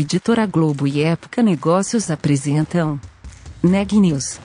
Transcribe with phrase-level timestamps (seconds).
[0.00, 3.00] Editora Globo e Época Negócios apresentam
[3.60, 4.38] Neg News,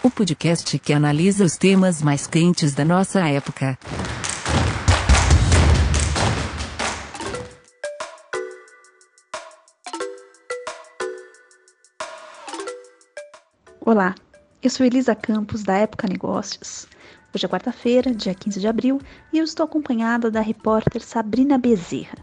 [0.00, 3.76] o podcast que analisa os temas mais quentes da nossa época.
[13.80, 14.14] Olá,
[14.62, 16.86] eu sou Elisa Campos da Época Negócios.
[17.34, 19.00] Hoje é quarta-feira, dia 15 de abril,
[19.32, 22.18] e eu estou acompanhada da repórter Sabrina Bezerra.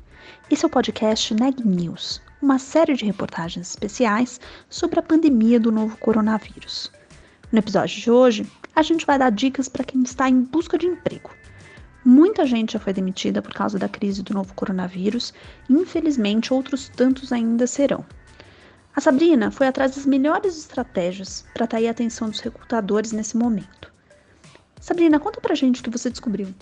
[0.49, 4.39] Esse é o podcast Neg News, uma série de reportagens especiais
[4.69, 6.91] sobre a pandemia do novo coronavírus.
[7.51, 10.85] No episódio de hoje, a gente vai dar dicas para quem está em busca de
[10.85, 11.31] emprego.
[12.05, 15.33] Muita gente já foi demitida por causa da crise do novo coronavírus
[15.69, 18.05] e, infelizmente, outros tantos ainda serão.
[18.95, 23.91] A Sabrina foi atrás das melhores estratégias para atrair a atenção dos recrutadores nesse momento.
[24.79, 26.53] Sabrina, conta pra gente o que você descobriu.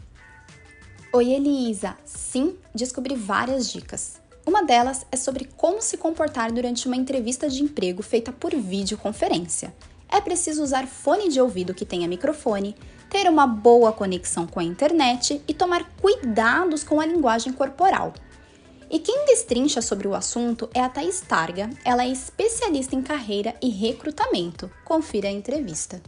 [1.14, 1.96] Oi, Elisa!
[2.04, 4.20] Sim, descobri várias dicas.
[4.48, 9.76] Uma delas é sobre como se comportar durante uma entrevista de emprego feita por videoconferência.
[10.08, 12.74] É preciso usar fone de ouvido que tenha microfone,
[13.10, 18.14] ter uma boa conexão com a internet e tomar cuidados com a linguagem corporal.
[18.90, 23.54] E quem destrincha sobre o assunto é a Thaís Targa, ela é especialista em carreira
[23.62, 24.72] e recrutamento.
[24.86, 26.02] Confira a entrevista.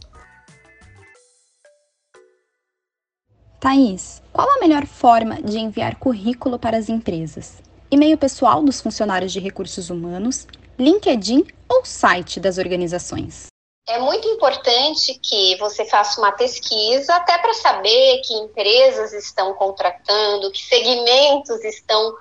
[3.60, 7.68] Thaís, qual a melhor forma de enviar currículo para as empresas?
[7.90, 10.46] E-mail pessoal dos funcionários de recursos humanos,
[10.78, 13.46] LinkedIn ou site das organizações.
[13.88, 20.52] É muito importante que você faça uma pesquisa até para saber que empresas estão contratando,
[20.52, 22.14] que segmentos estão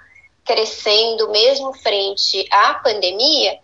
[0.44, 3.59] crescendo mesmo frente à pandemia.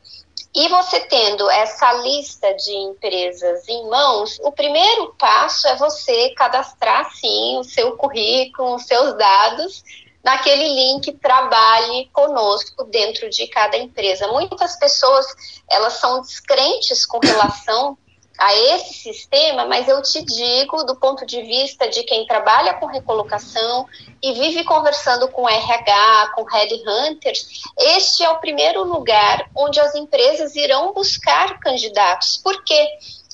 [0.53, 7.11] E você tendo essa lista de empresas em mãos, o primeiro passo é você cadastrar
[7.15, 9.83] sim o seu currículo, os seus dados
[10.25, 14.27] naquele link trabalhe conosco dentro de cada empresa.
[14.27, 15.27] Muitas pessoas
[15.69, 17.95] elas são descrentes com relação
[18.37, 22.87] a esse sistema, mas eu te digo, do ponto de vista de quem trabalha com
[22.87, 23.87] recolocação
[24.21, 30.55] e vive conversando com RH, com headhunters, este é o primeiro lugar onde as empresas
[30.55, 32.37] irão buscar candidatos.
[32.37, 32.89] Por quê?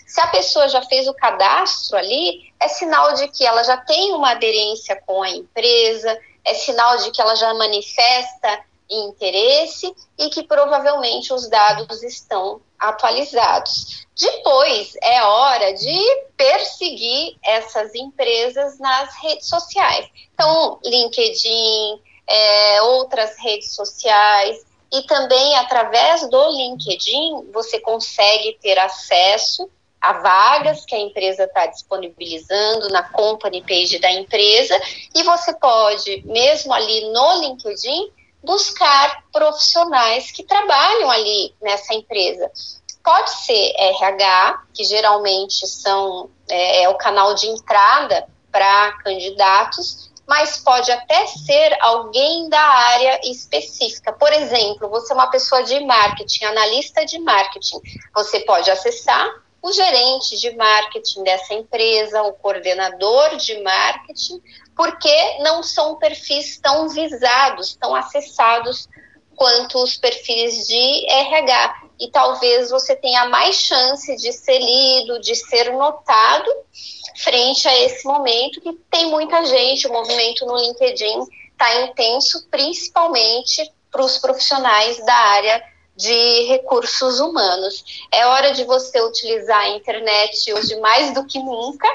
[0.06, 4.14] Se a pessoa já fez o cadastro ali, é sinal de que ela já tem
[4.14, 10.44] uma aderência com a empresa, é sinal de que ela já manifesta interesse e que
[10.44, 14.06] provavelmente os dados estão atualizados.
[14.20, 16.00] Depois é hora de
[16.36, 20.08] perseguir essas empresas nas redes sociais.
[20.34, 29.70] Então, LinkedIn, é, outras redes sociais, e também através do LinkedIn você consegue ter acesso
[30.02, 34.78] a vagas que a empresa está disponibilizando na company page da empresa
[35.14, 38.12] e você pode, mesmo ali no LinkedIn,
[38.44, 42.52] buscar profissionais que trabalham ali nessa empresa.
[43.04, 50.58] Pode ser RH, que geralmente são é, é o canal de entrada para candidatos, mas
[50.58, 54.14] pode até ser alguém da área específica.
[54.14, 57.80] Por exemplo, você é uma pessoa de marketing, analista de marketing.
[58.14, 59.30] Você pode acessar
[59.62, 64.42] o gerente de marketing dessa empresa, o coordenador de marketing,
[64.76, 68.90] porque não são perfis tão visados, tão acessados
[69.36, 71.84] quanto os perfis de RH.
[72.00, 76.50] E talvez você tenha mais chance de ser lido, de ser notado
[77.18, 83.72] frente a esse momento que tem muita gente, o movimento no LinkedIn está intenso, principalmente
[83.92, 88.06] para os profissionais da área de recursos humanos.
[88.12, 91.88] É hora de você utilizar a internet hoje mais do que nunca,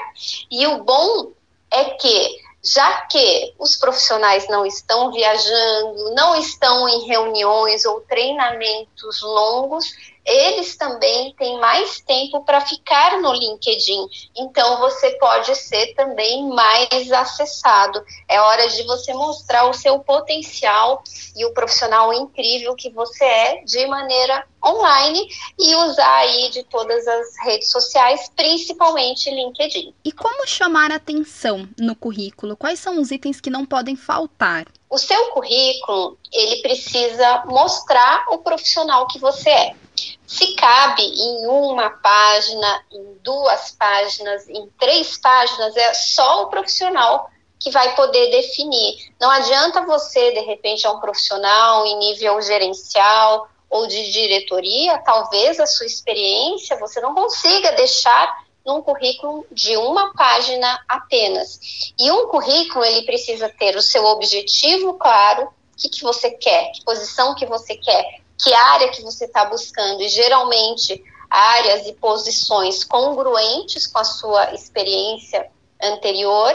[0.49, 1.31] e o bom
[1.71, 2.37] é que,
[2.73, 9.85] já que os profissionais não estão viajando, não estão em reuniões ou treinamentos longos,
[10.25, 14.07] eles também têm mais tempo para ficar no LinkedIn.
[14.35, 18.03] Então, você pode ser também mais acessado.
[18.27, 21.01] É hora de você mostrar o seu potencial
[21.35, 25.27] e o profissional incrível que você é de maneira online
[25.57, 29.93] e usar aí de todas as redes sociais, principalmente LinkedIn.
[30.03, 32.57] E como chamar atenção no currículo?
[32.57, 34.65] Quais são os itens que não podem faltar?
[34.89, 39.75] O seu currículo, ele precisa mostrar o profissional que você é.
[40.25, 47.29] Se cabe em uma página, em duas páginas, em três páginas, é só o profissional
[47.59, 49.11] que vai poder definir.
[49.19, 55.59] Não adianta você, de repente, é um profissional em nível gerencial ou de diretoria, talvez
[55.59, 61.59] a sua experiência você não consiga deixar num currículo de uma página apenas.
[61.97, 66.71] E um currículo, ele precisa ter o seu objetivo claro, o que, que você quer,
[66.71, 68.03] que posição que você quer,
[68.37, 74.53] que área que você está buscando, e geralmente áreas e posições congruentes com a sua
[74.53, 75.49] experiência
[75.81, 76.53] anterior,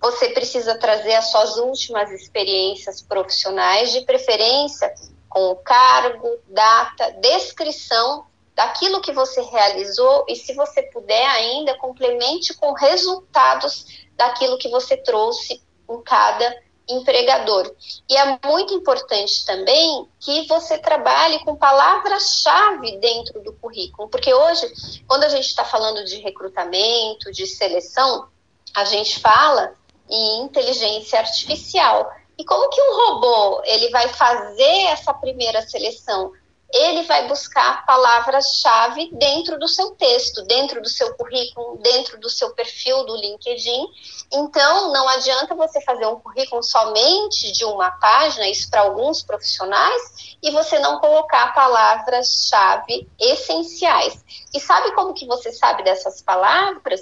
[0.00, 4.92] você precisa trazer as suas últimas experiências profissionais, de preferência
[5.34, 12.54] com o cargo, data, descrição daquilo que você realizou e, se você puder ainda, complemente
[12.54, 15.60] com resultados daquilo que você trouxe
[15.90, 16.56] em cada
[16.88, 17.74] empregador.
[18.08, 24.72] E é muito importante também que você trabalhe com palavras-chave dentro do currículo, porque hoje,
[25.08, 28.28] quando a gente está falando de recrutamento, de seleção,
[28.72, 29.74] a gente fala
[30.08, 32.12] em inteligência artificial.
[32.38, 36.32] E como que um robô ele vai fazer essa primeira seleção?
[36.74, 42.52] ele vai buscar palavras-chave dentro do seu texto, dentro do seu currículo, dentro do seu
[42.52, 43.86] perfil do LinkedIn.
[44.32, 50.36] Então, não adianta você fazer um currículo somente de uma página, isso para alguns profissionais,
[50.42, 54.24] e você não colocar palavras-chave essenciais.
[54.52, 57.00] E sabe como que você sabe dessas palavras?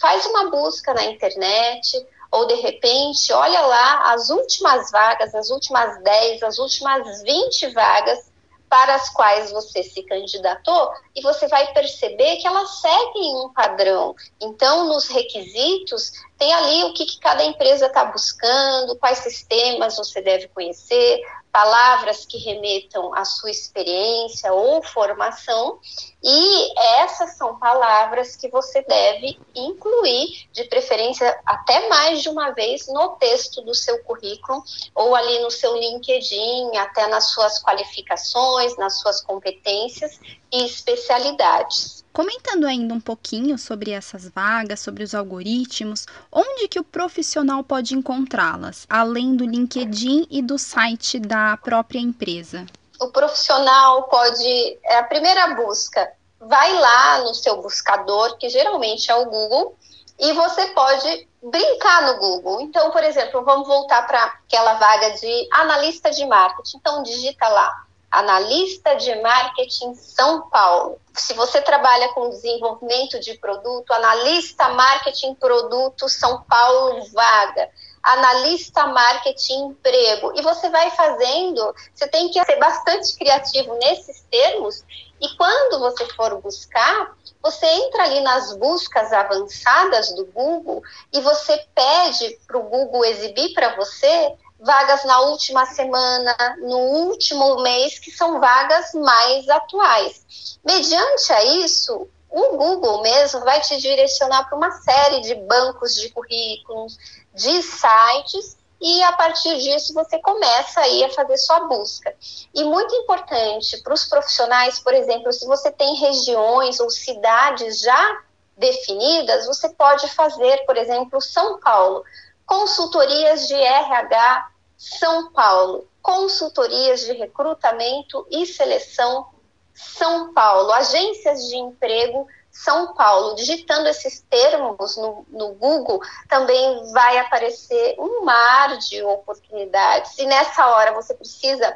[0.00, 1.96] Faz uma busca na internet,
[2.32, 8.32] ou de repente, olha lá as últimas vagas, as últimas 10, as últimas 20 vagas
[8.70, 14.16] para as quais você se candidatou e você vai perceber que elas seguem um padrão.
[14.40, 16.10] Então, nos requisitos,
[16.42, 21.20] tem ali o que, que cada empresa está buscando, quais sistemas você deve conhecer,
[21.52, 25.78] palavras que remetam à sua experiência ou formação,
[26.20, 32.88] e essas são palavras que você deve incluir, de preferência até mais de uma vez,
[32.88, 34.64] no texto do seu currículo,
[34.96, 40.18] ou ali no seu LinkedIn, até nas suas qualificações, nas suas competências
[40.50, 42.01] e especialidades.
[42.12, 47.94] Comentando ainda um pouquinho sobre essas vagas, sobre os algoritmos, onde que o profissional pode
[47.94, 52.66] encontrá-las, além do LinkedIn e do site da própria empresa?
[53.00, 59.14] O profissional pode, é a primeira busca, vai lá no seu buscador, que geralmente é
[59.14, 59.74] o Google,
[60.18, 62.60] e você pode brincar no Google.
[62.60, 66.76] Então, por exemplo, vamos voltar para aquela vaga de analista de marketing.
[66.76, 71.00] Então, digita lá analista de marketing São Paulo.
[71.14, 77.70] Se você trabalha com desenvolvimento de produto, analista marketing produto São Paulo vaga,
[78.02, 80.32] analista marketing emprego.
[80.36, 84.84] E você vai fazendo, você tem que ser bastante criativo nesses termos.
[85.18, 90.82] E quando você for buscar, você entra ali nas buscas avançadas do Google
[91.12, 97.60] e você pede para o Google exibir para você vagas na última semana, no último
[97.62, 100.58] mês, que são vagas mais atuais.
[100.64, 106.08] Mediante a isso, o Google mesmo vai te direcionar para uma série de bancos de
[106.10, 106.96] currículos,
[107.34, 112.14] de sites, e a partir disso você começa aí a fazer sua busca.
[112.54, 118.22] E muito importante para os profissionais, por exemplo, se você tem regiões ou cidades já
[118.56, 122.04] definidas, você pode fazer, por exemplo, São Paulo,
[122.52, 129.26] consultorias de RH são Paulo, consultorias de recrutamento e seleção
[129.72, 133.34] São Paulo, agências de emprego São Paulo.
[133.36, 140.66] Digitando esses termos no, no Google, também vai aparecer um mar de oportunidades, e nessa
[140.66, 141.74] hora você precisa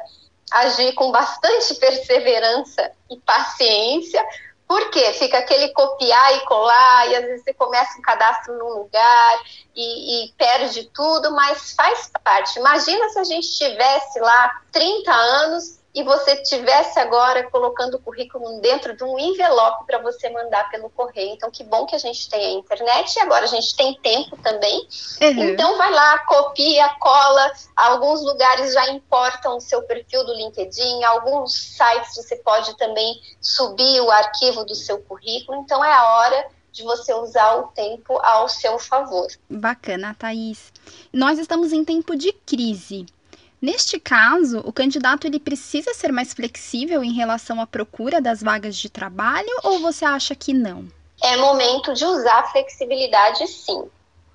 [0.51, 4.23] agir com bastante perseverança e paciência,
[4.67, 5.13] por quê?
[5.13, 9.39] Fica aquele copiar e colar, e às vezes você começa um cadastro num lugar
[9.73, 12.59] e, e, perde tudo, mas faz parte.
[12.59, 18.61] Imagina se a gente tivesse lá 30 anos e você tivesse agora colocando o currículo
[18.61, 21.33] dentro de um envelope para você mandar pelo correio.
[21.33, 24.37] Então, que bom que a gente tem a internet e agora a gente tem tempo
[24.37, 24.87] também.
[25.21, 25.49] Uhum.
[25.49, 27.51] Então, vai lá, copia, cola.
[27.75, 34.01] Alguns lugares já importam o seu perfil do LinkedIn, alguns sites você pode também subir
[34.01, 35.61] o arquivo do seu currículo.
[35.61, 39.27] Então, é a hora de você usar o tempo ao seu favor.
[39.49, 40.71] Bacana, Thaís.
[41.11, 43.07] Nós estamos em tempo de crise.
[43.61, 48.75] Neste caso, o candidato ele precisa ser mais flexível em relação à procura das vagas
[48.75, 50.87] de trabalho ou você acha que não?
[51.23, 53.89] É momento de usar a flexibilidade, sim.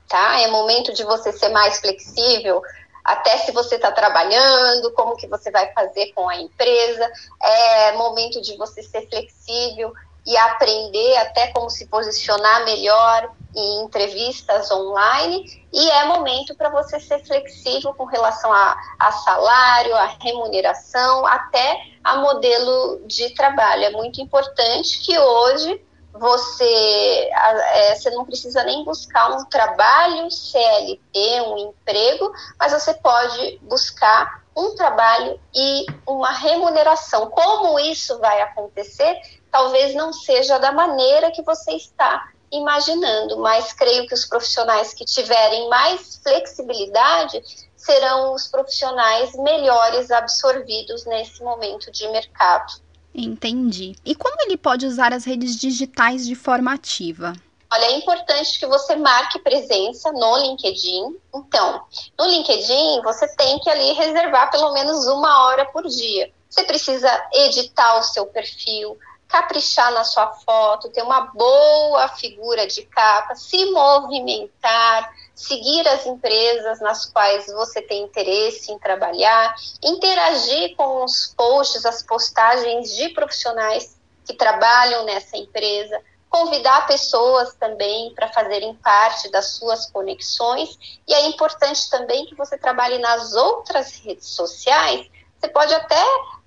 [0.09, 0.41] Tá?
[0.41, 2.61] É momento de você ser mais flexível,
[3.05, 7.11] até se você está trabalhando, como que você vai fazer com a empresa.
[7.41, 9.93] É momento de você ser flexível
[10.27, 16.99] e aprender até como se posicionar melhor em entrevistas online e é momento para você
[17.01, 23.85] ser flexível com relação a, a, salário, a remuneração, até a modelo de trabalho.
[23.85, 25.83] É muito importante que hoje
[26.13, 33.59] você, é, você não precisa nem buscar um trabalho CLT, um emprego, mas você pode
[33.63, 37.31] buscar um trabalho e uma remuneração.
[37.31, 39.19] Como isso vai acontecer?
[39.51, 45.05] Talvez não seja da maneira que você está imaginando, mas creio que os profissionais que
[45.05, 47.43] tiverem mais flexibilidade
[47.77, 52.75] serão os profissionais melhores absorvidos nesse momento de mercado.
[53.15, 53.97] Entendi.
[54.05, 57.33] E como ele pode usar as redes digitais de forma ativa?
[57.73, 61.17] Olha, é importante que você marque presença no LinkedIn.
[61.35, 61.83] Então,
[62.19, 66.31] no LinkedIn, você tem que ali reservar pelo menos uma hora por dia.
[66.51, 68.99] Você precisa editar o seu perfil,
[69.33, 76.81] caprichar na sua foto, ter uma boa figura de capa, se movimentar, seguir as empresas
[76.83, 83.99] nas quais você tem interesse em trabalhar, interagir com os posts, as postagens de profissionais
[84.27, 85.99] que trabalham nessa empresa,
[86.29, 90.79] convidar pessoas também para fazerem parte das suas conexões.
[91.09, 95.11] E é importante também que você trabalhe nas outras redes sociais.
[95.41, 96.05] Você pode até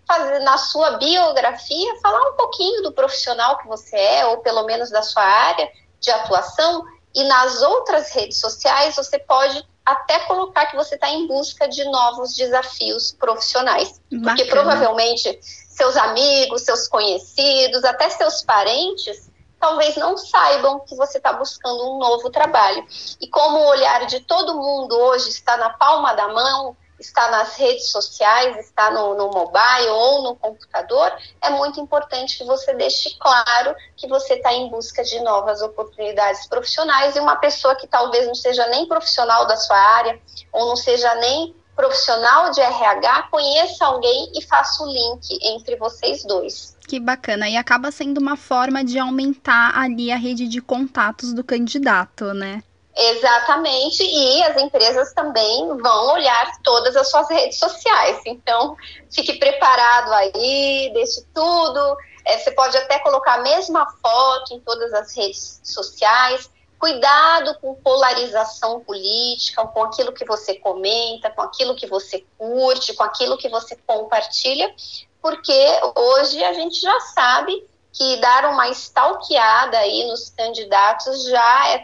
[0.07, 4.89] fazer na sua biografia, falar um pouquinho do profissional que você é, ou pelo menos
[4.89, 5.69] da sua área
[5.99, 11.27] de atuação, e nas outras redes sociais você pode até colocar que você está em
[11.27, 14.01] busca de novos desafios profissionais.
[14.11, 14.23] Bacana.
[14.23, 21.33] Porque provavelmente seus amigos, seus conhecidos, até seus parentes, talvez não saibam que você está
[21.33, 22.85] buscando um novo trabalho.
[23.21, 27.55] E como o olhar de todo mundo hoje está na palma da mão, está nas
[27.55, 31.11] redes sociais, está no, no mobile ou no computador,
[31.41, 36.47] é muito importante que você deixe claro que você está em busca de novas oportunidades
[36.47, 40.19] profissionais e uma pessoa que talvez não seja nem profissional da sua área
[40.51, 46.23] ou não seja nem profissional de RH conheça alguém e faça o link entre vocês
[46.23, 46.75] dois.
[46.87, 47.49] Que bacana.
[47.49, 52.63] E acaba sendo uma forma de aumentar ali a rede de contatos do candidato, né?
[52.97, 58.21] Exatamente, e as empresas também vão olhar todas as suas redes sociais.
[58.25, 58.77] Então,
[59.11, 61.97] fique preparado aí, deixe tudo.
[62.23, 66.49] É, você pode até colocar a mesma foto em todas as redes sociais.
[66.79, 73.03] Cuidado com polarização política, com aquilo que você comenta, com aquilo que você curte, com
[73.03, 74.73] aquilo que você compartilha,
[75.21, 77.61] porque hoje a gente já sabe
[77.95, 81.77] que dar uma stalkeada aí nos candidatos já é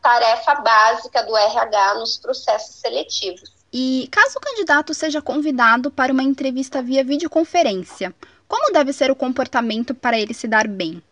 [0.00, 3.50] tarefa básica do RH nos processos seletivos.
[3.72, 8.14] E caso o candidato seja convidado para uma entrevista via videoconferência,
[8.46, 11.02] como deve ser o comportamento para ele se dar bem?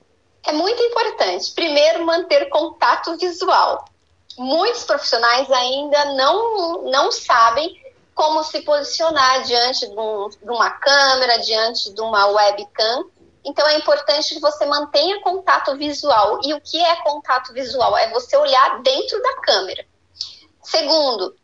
[0.46, 3.84] É muito importante, primeiro, manter contato visual.
[4.38, 7.82] Muitos profissionais ainda não, não sabem
[8.14, 13.06] como se posicionar diante de, um, de uma câmera, diante de uma webcam,
[13.44, 16.40] então é importante que você mantenha contato visual.
[16.42, 17.96] E o que é contato visual?
[17.96, 19.84] É você olhar dentro da câmera.
[20.62, 21.36] Segundo,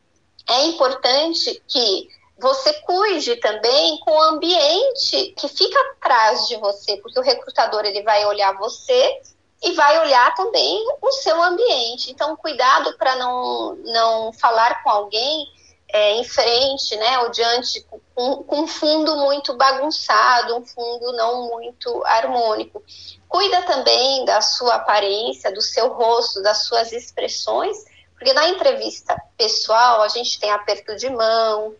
[0.49, 7.21] é importante que você cuide também com o ambiente que fica atrás de você, porque
[7.21, 9.21] o recrutador ele vai olhar você
[9.62, 12.11] e vai olhar também o seu ambiente.
[12.11, 15.47] Então, cuidado para não, não falar com alguém
[15.92, 21.49] é, em frente, né, ou diante, com, com um fundo muito bagunçado, um fundo não
[21.49, 22.82] muito harmônico.
[23.28, 27.76] Cuida também da sua aparência, do seu rosto, das suas expressões,
[28.14, 31.75] porque na entrevista pessoal a gente tem aperto de mão,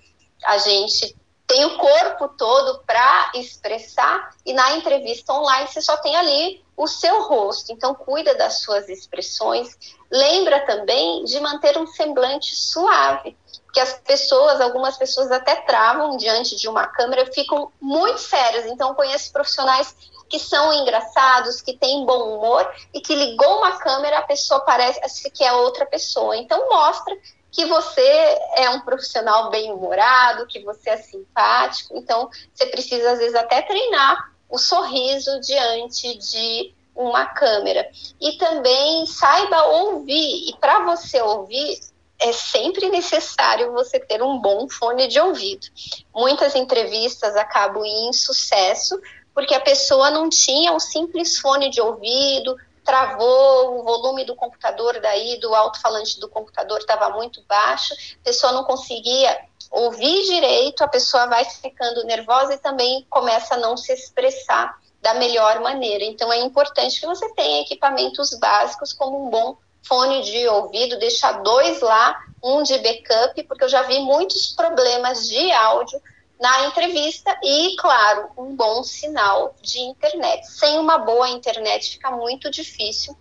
[0.45, 6.15] a gente tem o corpo todo para expressar, e na entrevista online você só tem
[6.15, 7.73] ali o seu rosto.
[7.73, 9.77] Então, cuida das suas expressões.
[10.11, 13.37] Lembra também de manter um semblante suave
[13.73, 18.65] que as pessoas, algumas pessoas até travam diante de uma câmera, ficam muito sérias.
[18.67, 19.95] Então, conheço profissionais
[20.29, 25.31] que são engraçados, que têm bom humor e que ligou uma câmera, a pessoa parece
[25.31, 26.37] que é outra pessoa.
[26.37, 27.15] Então, mostra
[27.53, 31.97] que você é um profissional bem humorado, que você é simpático.
[31.97, 37.89] Então, você precisa às vezes até treinar o sorriso diante de uma câmera.
[38.21, 40.49] E também saiba ouvir.
[40.49, 41.79] E para você ouvir,
[42.19, 45.67] é sempre necessário você ter um bom fone de ouvido.
[46.15, 49.01] Muitas entrevistas acabam em sucesso
[49.35, 54.99] porque a pessoa não tinha um simples fone de ouvido, travou, o volume do computador
[55.01, 59.39] daí, do alto-falante do computador estava muito baixo, a pessoa não conseguia
[59.71, 65.15] ouvir direito, a pessoa vai ficando nervosa e também começa a não se expressar da
[65.15, 66.05] melhor maneira.
[66.05, 71.43] Então é importante que você tenha equipamentos básicos como um bom fone de ouvido, deixar
[71.43, 76.01] dois lá, um de backup, porque eu já vi muitos problemas de áudio
[76.41, 80.47] na entrevista e, claro, um bom sinal de internet.
[80.47, 83.17] Sem uma boa internet fica muito difícil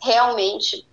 [0.00, 0.86] realmente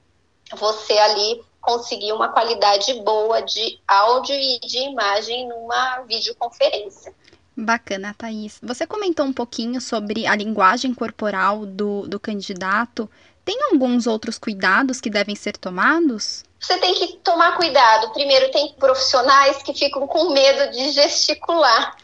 [0.58, 7.14] você ali conseguir uma qualidade boa de áudio e de imagem numa videoconferência.
[7.56, 8.60] Bacana, Thaís.
[8.64, 13.10] Você comentou um pouquinho sobre a linguagem corporal do, do candidato.
[13.50, 16.44] Tem alguns outros cuidados que devem ser tomados?
[16.60, 18.14] Você tem que tomar cuidado.
[18.14, 21.98] Primeiro, tem profissionais que ficam com medo de gesticular.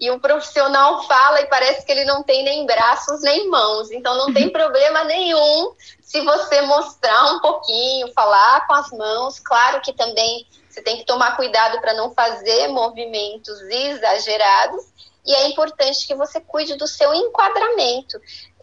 [0.00, 3.90] E o profissional fala e parece que ele não tem nem braços nem mãos.
[3.90, 9.38] Então, não tem problema nenhum se você mostrar um pouquinho, falar com as mãos.
[9.38, 14.86] Claro que também você tem que tomar cuidado para não fazer movimentos exagerados.
[15.26, 18.18] E é importante que você cuide do seu enquadramento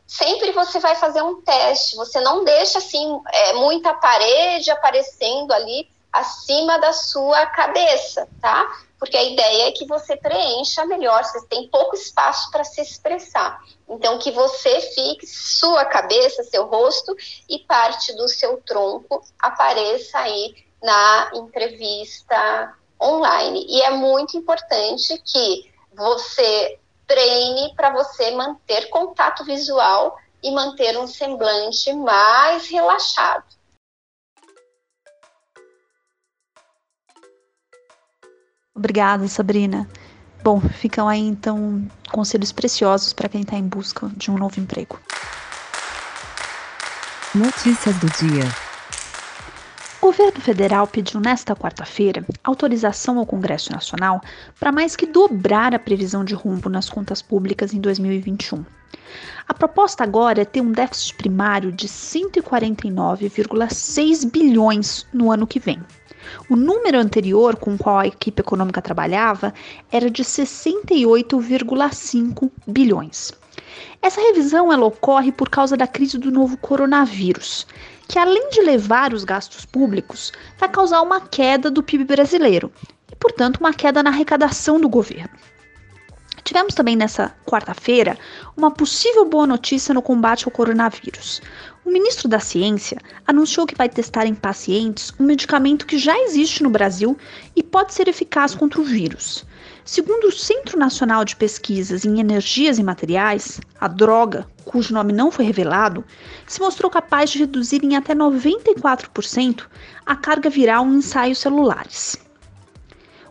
[0.08, 1.98] sempre você vai fazer um teste.
[1.98, 8.66] Você não deixa assim é, muita parede aparecendo ali acima da sua cabeça, tá?
[8.98, 13.62] Porque a ideia é que você preencha melhor, você tem pouco espaço para se expressar.
[13.88, 17.16] Então, que você fique, sua cabeça, seu rosto
[17.48, 23.66] e parte do seu tronco apareça aí na entrevista online.
[23.70, 31.08] E é muito importante que você treine para você manter contato visual e manter um
[31.08, 33.46] semblante mais relaxado.
[38.76, 39.90] Obrigada, Sabrina.
[40.44, 45.00] Bom, ficam aí então conselhos preciosos para quem está em busca de um novo emprego.
[47.34, 48.67] Notícias do dia.
[50.08, 54.22] O governo federal pediu nesta quarta-feira autorização ao Congresso Nacional
[54.58, 58.64] para mais que dobrar a previsão de rumbo nas contas públicas em 2021.
[59.46, 65.84] A proposta agora é ter um déficit primário de 149,6 bilhões no ano que vem.
[66.50, 69.54] O número anterior com o qual a equipe econômica trabalhava
[69.92, 73.34] era de 68,5 bilhões.
[74.02, 77.68] Essa revisão ela ocorre por causa da crise do novo coronavírus,
[78.08, 82.72] que além de levar os gastos públicos, vai causar uma queda do PIB brasileiro
[83.12, 85.36] e, portanto, uma queda na arrecadação do governo.
[86.44, 88.18] Tivemos também nessa quarta-feira
[88.56, 91.42] uma possível boa notícia no combate ao coronavírus.
[91.84, 96.64] O ministro da Ciência anunciou que vai testar em pacientes um medicamento que já existe
[96.64, 97.18] no Brasil
[97.54, 99.46] e pode ser eficaz contra o vírus.
[99.88, 105.32] Segundo o Centro Nacional de Pesquisas em Energias e Materiais, a droga, cujo nome não
[105.32, 106.04] foi revelado,
[106.46, 109.64] se mostrou capaz de reduzir em até 94%
[110.06, 112.18] a carga viral em ensaios celulares.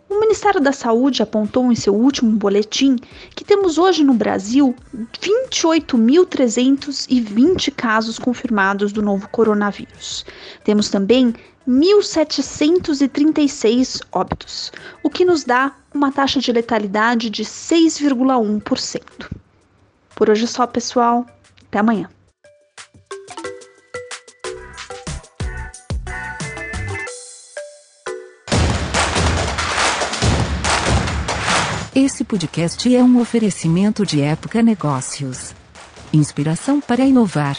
[0.08, 2.96] O Ministério da Saúde apontou em seu último boletim
[3.34, 4.74] que temos hoje no Brasil
[5.20, 10.24] 28.320 casos confirmados do novo coronavírus.
[10.64, 11.34] Temos também
[11.68, 19.02] 1.736 óbitos, o que nos dá uma taxa de letalidade de 6,1%.
[20.14, 21.26] Por hoje é só, pessoal.
[21.68, 22.09] Até amanhã.
[31.94, 35.52] Esse podcast é um oferecimento de Época Negócios.
[36.12, 37.59] Inspiração para inovar.